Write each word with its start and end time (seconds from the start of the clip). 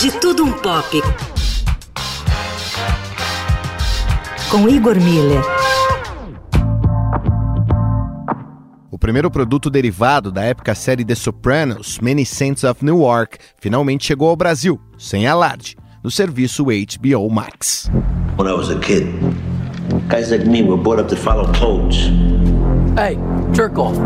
De 0.00 0.10
Tudo 0.12 0.44
Um 0.44 0.52
Pop. 0.52 1.02
Com 4.50 4.66
Igor 4.66 4.96
Miller. 4.98 5.42
O 8.90 8.98
primeiro 8.98 9.30
produto 9.30 9.68
derivado 9.68 10.32
da 10.32 10.42
épica 10.42 10.74
série 10.74 11.04
The 11.04 11.14
Sopranos, 11.14 11.98
Many 11.98 12.24
Saints 12.24 12.64
of 12.64 12.82
Newark, 12.82 13.36
finalmente 13.60 14.06
chegou 14.06 14.30
ao 14.30 14.36
Brasil, 14.36 14.80
sem 14.96 15.26
alarde, 15.26 15.76
no 16.02 16.10
serviço 16.10 16.64
HBO 16.64 17.28
Max. 17.28 17.90
When 18.38 18.48
I 18.48 18.54
was 18.54 18.70
a 18.70 18.78
kid, 18.78 19.04
guys 20.08 20.30
like 20.30 20.48
me 20.48 20.62
were 20.62 20.82
brought 20.82 21.02
up 21.02 21.10
to 21.10 21.16
follow 21.16 21.44
codes. 21.52 22.08
Hey, 22.96 23.18
jerk 23.52 23.78
off. 23.78 23.98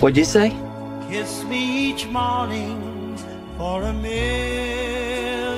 What'd 0.00 0.18
you 0.18 0.24
say? 0.24 0.63
Kiss 1.10 1.44
me 1.44 1.90
each 1.90 2.06
morning 2.06 3.16
for 3.58 3.82
a 3.82 3.92
million 3.92 5.54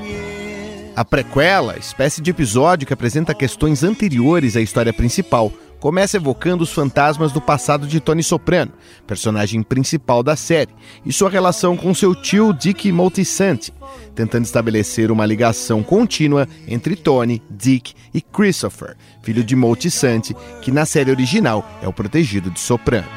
years. 0.00 0.92
A 0.94 1.04
prequela, 1.04 1.76
espécie 1.78 2.20
de 2.20 2.30
episódio 2.30 2.86
que 2.86 2.92
apresenta 2.92 3.34
questões 3.34 3.82
anteriores 3.82 4.56
à 4.56 4.60
história 4.60 4.92
principal, 4.92 5.52
começa 5.80 6.18
evocando 6.18 6.62
os 6.62 6.72
fantasmas 6.72 7.32
do 7.32 7.40
passado 7.40 7.86
de 7.86 7.98
Tony 7.98 8.22
Soprano, 8.22 8.72
personagem 9.06 9.62
principal 9.62 10.22
da 10.22 10.36
série, 10.36 10.70
e 11.04 11.12
sua 11.12 11.30
relação 11.30 11.76
com 11.76 11.94
seu 11.94 12.14
tio 12.14 12.52
Dick 12.52 12.92
Moltisanti, 12.92 13.72
tentando 14.14 14.44
estabelecer 14.44 15.10
uma 15.10 15.26
ligação 15.26 15.82
contínua 15.82 16.46
entre 16.68 16.94
Tony, 16.94 17.42
Dick 17.50 17.94
e 18.12 18.20
Christopher, 18.20 18.96
filho 19.22 19.42
de 19.42 19.56
Moltisanti, 19.56 20.36
que 20.60 20.70
na 20.70 20.84
série 20.84 21.10
original 21.10 21.66
é 21.82 21.88
o 21.88 21.92
protegido 21.92 22.50
de 22.50 22.60
Soprano. 22.60 23.08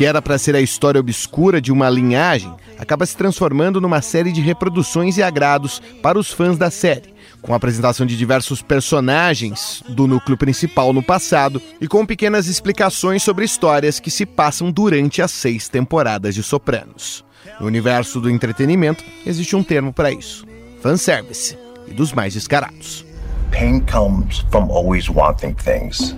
Que 0.00 0.06
era 0.06 0.22
para 0.22 0.38
ser 0.38 0.56
a 0.56 0.62
história 0.62 0.98
obscura 0.98 1.60
de 1.60 1.70
uma 1.70 1.90
linhagem 1.90 2.50
acaba 2.78 3.04
se 3.04 3.14
transformando 3.14 3.82
numa 3.82 4.00
série 4.00 4.32
de 4.32 4.40
reproduções 4.40 5.18
e 5.18 5.22
agrados 5.22 5.82
para 6.02 6.18
os 6.18 6.32
fãs 6.32 6.56
da 6.56 6.70
série, 6.70 7.14
com 7.42 7.52
a 7.52 7.56
apresentação 7.56 8.06
de 8.06 8.16
diversos 8.16 8.62
personagens 8.62 9.84
do 9.90 10.06
núcleo 10.06 10.38
principal 10.38 10.94
no 10.94 11.02
passado 11.02 11.60
e 11.78 11.86
com 11.86 12.06
pequenas 12.06 12.46
explicações 12.46 13.22
sobre 13.22 13.44
histórias 13.44 14.00
que 14.00 14.10
se 14.10 14.24
passam 14.24 14.72
durante 14.72 15.20
as 15.20 15.32
seis 15.32 15.68
temporadas 15.68 16.34
de 16.34 16.42
Sopranos. 16.42 17.22
No 17.60 17.66
universo 17.66 18.22
do 18.22 18.30
entretenimento, 18.30 19.04
existe 19.26 19.54
um 19.54 19.62
termo 19.62 19.92
para 19.92 20.10
isso: 20.10 20.46
fanservice, 20.80 21.58
e 21.86 21.92
dos 21.92 22.14
mais 22.14 22.32
descarados. 22.32 23.04
Pain 23.50 23.80
comes 23.80 24.46
from 24.50 24.70
always 24.70 25.10
wanting 25.10 25.52
things. 25.52 26.16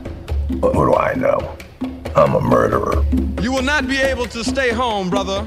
Who 0.62 0.70
do 0.70 0.92
I 0.92 1.16
know? 1.16 1.71
I'm 2.14 2.34
a 2.34 2.40
murderer. 2.40 3.04
You 3.42 3.52
will 3.52 3.64
not 3.64 3.86
be 3.86 3.98
able 3.98 4.28
to 4.28 4.44
stay 4.44 4.70
home, 4.70 5.08
brother. 5.08 5.46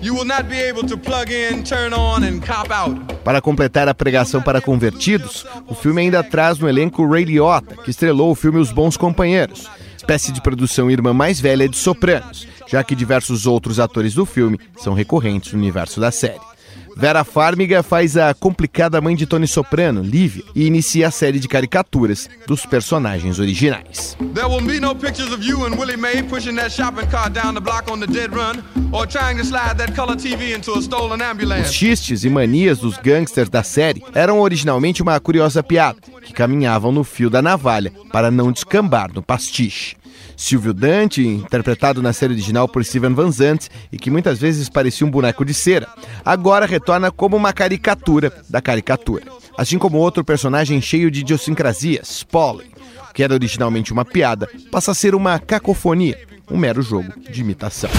You 0.00 0.14
will 0.14 0.24
not 0.24 0.48
be 0.48 0.56
able 0.56 0.86
to 0.86 0.96
plug 0.96 1.30
in, 1.30 1.64
turn 1.64 1.92
on 1.92 2.22
and 2.24 2.40
cop 2.40 2.70
out. 2.70 2.96
Para 3.24 3.40
completar 3.40 3.88
a 3.88 3.94
pregação 3.94 4.40
para 4.40 4.60
convertidos, 4.60 5.46
o 5.66 5.74
filme 5.74 6.02
ainda 6.02 6.22
traz 6.22 6.58
no 6.58 6.68
elenco 6.68 7.06
Ray 7.06 7.24
Liotta, 7.24 7.76
que 7.76 7.90
estrelou 7.90 8.30
o 8.30 8.34
filme 8.34 8.58
Os 8.58 8.72
Bons 8.72 8.96
Companheiros, 8.96 9.68
espécie 9.96 10.32
de 10.32 10.40
produção 10.40 10.90
irmã 10.90 11.12
mais 11.12 11.40
velha 11.40 11.68
de 11.68 11.76
Sopranos, 11.76 12.46
já 12.66 12.82
que 12.82 12.94
diversos 12.94 13.46
outros 13.46 13.78
atores 13.78 14.14
do 14.14 14.24
filme 14.24 14.58
são 14.78 14.94
recorrentes 14.94 15.52
no 15.52 15.58
universo 15.58 16.00
da 16.00 16.10
série. 16.10 16.40
Vera 17.00 17.22
Farmiga 17.22 17.80
faz 17.80 18.16
a 18.16 18.34
complicada 18.34 19.00
mãe 19.00 19.14
de 19.14 19.24
Tony 19.24 19.46
Soprano, 19.46 20.02
Lívia, 20.02 20.42
e 20.52 20.66
inicia 20.66 21.06
a 21.06 21.10
série 21.12 21.38
de 21.38 21.46
caricaturas 21.46 22.28
dos 22.44 22.66
personagens 22.66 23.38
originais. 23.38 24.16
There 24.34 24.48
will 24.48 24.66
be 24.66 24.80
no 24.80 24.96
pictures 24.96 25.30
of 25.32 25.40
you 25.46 25.64
and 25.64 25.76
Willie 25.78 25.96
Mae 25.96 26.24
pushing 26.24 26.56
that 26.56 26.70
shopping 26.72 27.06
cart 27.08 27.32
down 27.32 27.54
the 27.54 27.60
block 27.60 27.88
on 27.88 28.00
the 28.00 28.06
dead 28.08 28.34
run 28.34 28.64
or 28.90 29.06
trying 29.06 29.36
to 29.38 29.44
slide 29.44 29.76
that 29.78 29.94
color 29.94 30.16
TV 30.16 30.56
into 30.56 30.72
a 30.72 30.82
stolen 30.82 31.20
Os 31.22 31.28
ambulance. 31.28 31.72
xistes 31.72 32.24
e 32.24 32.28
manias 32.28 32.78
dos 32.80 32.96
gangsters 32.96 33.48
da 33.48 33.62
série 33.62 34.02
eram 34.12 34.40
originalmente 34.40 35.00
uma 35.00 35.20
curiosa 35.20 35.62
piada, 35.62 36.00
que 36.24 36.32
caminhavam 36.32 36.90
no 36.90 37.04
fio 37.04 37.30
da 37.30 37.40
navalha 37.40 37.92
para 38.10 38.28
não 38.28 38.50
descambar 38.50 39.12
no 39.14 39.22
pastiche. 39.22 39.94
Silvio 40.38 40.72
Dante, 40.72 41.26
interpretado 41.26 42.00
na 42.00 42.12
série 42.12 42.32
original 42.32 42.68
por 42.68 42.84
Steven 42.84 43.12
Van 43.12 43.30
Zandt 43.32 43.68
e 43.90 43.98
que 43.98 44.08
muitas 44.08 44.38
vezes 44.38 44.68
parecia 44.68 45.04
um 45.04 45.10
boneco 45.10 45.44
de 45.44 45.52
cera, 45.52 45.88
agora 46.24 46.64
retorna 46.64 47.10
como 47.10 47.36
uma 47.36 47.52
caricatura 47.52 48.32
da 48.48 48.62
caricatura. 48.62 49.24
Assim 49.58 49.76
como 49.76 49.98
outro 49.98 50.24
personagem 50.24 50.80
cheio 50.80 51.10
de 51.10 51.20
idiosincrasias, 51.20 52.22
Polly, 52.22 52.70
que 53.12 53.24
era 53.24 53.34
originalmente 53.34 53.92
uma 53.92 54.04
piada, 54.04 54.48
passa 54.70 54.92
a 54.92 54.94
ser 54.94 55.12
uma 55.16 55.40
cacofonia, 55.40 56.16
um 56.48 56.56
mero 56.56 56.82
jogo 56.82 57.12
de 57.28 57.40
imitação. 57.40 57.90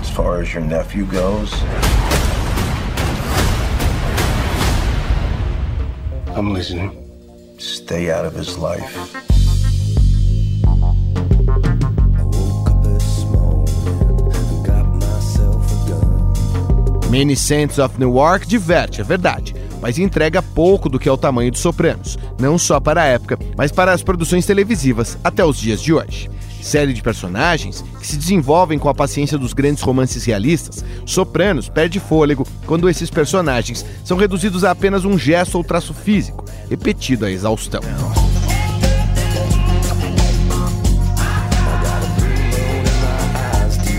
As 0.00 0.10
far 0.10 0.42
as 0.42 0.52
your 0.52 0.64
nephew 0.64 1.06
goes, 1.06 1.52
I'm 6.36 6.52
listening. 6.52 7.04
stay 7.58 8.10
out 8.10 8.24
of 8.24 8.34
his 8.34 8.58
life. 8.58 9.33
Saints 17.36 17.78
of 17.78 17.96
Newark 17.96 18.44
diverte, 18.44 19.00
é 19.00 19.04
verdade, 19.04 19.54
mas 19.80 20.00
entrega 20.00 20.42
pouco 20.42 20.88
do 20.88 20.98
que 20.98 21.08
é 21.08 21.12
o 21.12 21.16
tamanho 21.16 21.48
de 21.48 21.60
Sopranos, 21.60 22.18
não 22.40 22.58
só 22.58 22.80
para 22.80 23.02
a 23.02 23.04
época, 23.04 23.38
mas 23.56 23.70
para 23.70 23.92
as 23.92 24.02
produções 24.02 24.44
televisivas 24.44 25.16
até 25.22 25.44
os 25.44 25.56
dias 25.56 25.80
de 25.80 25.94
hoje. 25.94 26.28
Série 26.60 26.92
de 26.92 27.00
personagens 27.00 27.84
que 28.00 28.06
se 28.06 28.16
desenvolvem 28.16 28.80
com 28.80 28.88
a 28.88 28.94
paciência 28.94 29.38
dos 29.38 29.52
grandes 29.52 29.80
romances 29.80 30.24
realistas, 30.24 30.84
Sopranos 31.06 31.68
perde 31.68 32.00
fôlego 32.00 32.44
quando 32.66 32.88
esses 32.88 33.08
personagens 33.10 33.86
são 34.04 34.16
reduzidos 34.16 34.64
a 34.64 34.72
apenas 34.72 35.04
um 35.04 35.16
gesto 35.16 35.54
ou 35.54 35.62
traço 35.62 35.94
físico, 35.94 36.44
repetido 36.68 37.26
à 37.26 37.30
exaustão. 37.30 37.80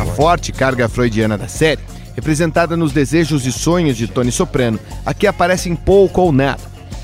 A 0.01 0.05
forte 0.17 0.51
carga 0.51 0.89
freudiana 0.89 1.37
da 1.37 1.47
série, 1.47 1.81
representada 2.15 2.77
nos 2.77 2.91
desejos 2.91 3.45
e 3.45 3.51
sonhos 3.51 3.97
de 3.97 4.07
Tony 4.07 4.31
Soprano, 4.31 4.79
aqui 5.05 5.27
aparece 5.27 5.69
em 5.69 5.75
pouco 5.75 6.21
ou 6.21 6.31
nada. 6.31 6.61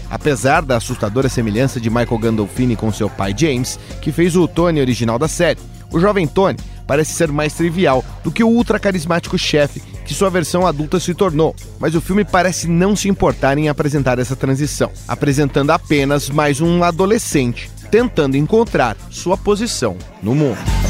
Apesar 0.10 0.62
da 0.62 0.78
assustadora 0.78 1.30
semelhança 1.30 1.80
de 1.80 1.90
Michael 1.90 2.18
Gandolfini 2.18 2.76
com 2.76 2.92
seu 2.92 3.10
pai 3.10 3.34
James, 3.38 3.80
que 4.02 4.12
fez 4.12 4.36
o 4.36 4.48
Tony 4.48 4.82
original 4.82 5.18
da 5.18 5.28
série, 5.28 5.60
o 5.92 6.00
jovem 6.00 6.28
Tony 6.28 6.58
parece 6.86 7.14
ser 7.14 7.32
mais 7.32 7.54
trivial 7.54 8.04
do 8.24 8.32
que 8.32 8.44
o 8.44 8.50
ultra 8.50 8.80
carismático 8.80 9.38
chefe 9.38 9.82
que 10.06 10.14
sua 10.14 10.30
versão 10.30 10.66
adulta 10.68 11.00
se 11.00 11.14
tornou, 11.14 11.56
mas 11.80 11.96
o 11.96 12.02
filme 12.02 12.26
parece 12.26 12.68
não 12.68 12.96
se 12.96 13.08
importar 13.08 13.58
em 13.58 13.70
apresentar 13.70 14.20
essa 14.20 14.36
transição, 14.36 14.92
apresentando 15.08 15.72
apenas 15.72 16.30
mais 16.30 16.60
um 16.60 16.84
adolescente 16.84 17.70
tentando 17.92 18.38
encontrar 18.38 18.96
sua 19.10 19.38
posição 19.38 19.98
no 20.24 20.34
mundo. 20.34 20.81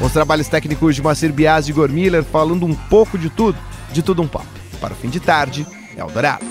Com 0.00 0.06
os 0.06 0.12
trabalhos 0.12 0.48
técnicos 0.48 0.94
de 0.94 1.02
Moacir 1.02 1.30
Bias 1.30 1.68
e 1.68 1.72
Igor 1.72 1.90
Miller 1.90 2.24
falando 2.24 2.64
um 2.64 2.74
pouco 2.74 3.18
de 3.18 3.28
tudo, 3.28 3.58
de 3.92 4.02
tudo 4.02 4.22
um 4.22 4.26
pouco. 4.26 4.46
Para 4.80 4.94
o 4.94 4.96
fim 4.96 5.10
de 5.10 5.20
tarde, 5.20 5.66
Eldorado. 5.94 6.42